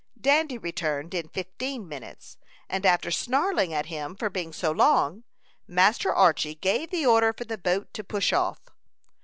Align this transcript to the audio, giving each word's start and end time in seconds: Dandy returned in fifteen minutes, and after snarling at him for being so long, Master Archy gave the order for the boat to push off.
Dandy 0.19 0.57
returned 0.57 1.13
in 1.13 1.27
fifteen 1.29 1.87
minutes, 1.87 2.39
and 2.67 2.87
after 2.87 3.11
snarling 3.11 3.71
at 3.71 3.85
him 3.85 4.15
for 4.15 4.31
being 4.31 4.51
so 4.51 4.71
long, 4.71 5.25
Master 5.67 6.11
Archy 6.11 6.55
gave 6.55 6.89
the 6.89 7.05
order 7.05 7.31
for 7.33 7.45
the 7.45 7.55
boat 7.55 7.93
to 7.93 8.03
push 8.03 8.33
off. 8.33 8.57